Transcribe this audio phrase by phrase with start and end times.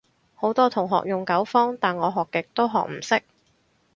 [0.33, 3.21] 好多同學用九方，但我學極都學唔識